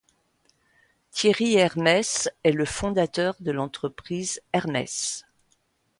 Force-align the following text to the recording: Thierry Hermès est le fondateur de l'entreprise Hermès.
Thierry 1.11 1.53
Hermès 1.57 2.27
est 2.43 2.53
le 2.53 2.65
fondateur 2.65 3.35
de 3.39 3.51
l'entreprise 3.51 4.41
Hermès. 4.51 5.25